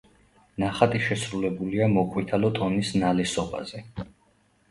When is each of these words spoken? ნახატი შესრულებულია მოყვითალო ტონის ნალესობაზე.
ნახატი 0.61 1.01
შესრულებულია 1.07 1.89
მოყვითალო 1.97 2.51
ტონის 2.59 2.93
ნალესობაზე. 3.03 3.83